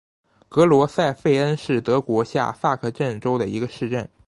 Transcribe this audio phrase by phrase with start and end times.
[0.49, 4.09] 格罗塞费恩是德国下萨克森州的一个市镇。